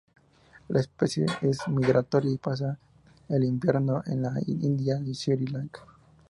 La 0.69 0.79
especie 0.79 1.27
es 1.43 1.67
migratoria 1.67 2.31
y 2.31 2.39
pasa 2.39 2.79
el 3.29 3.43
invierno 3.43 4.01
en 4.07 4.23
la 4.23 4.33
India 4.47 4.99
y 5.05 5.13
Sri 5.13 5.45
Lanka. 5.45 5.81